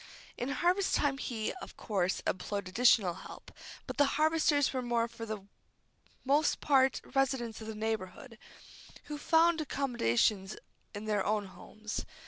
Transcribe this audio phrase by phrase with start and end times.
[0.35, 3.51] In harvest time he, of course, employed additional help,
[3.85, 5.45] but the harvesters were for the
[6.25, 8.39] most part residents of the neighborhood,
[9.03, 10.49] who found accommodation
[10.95, 12.03] in their own homes.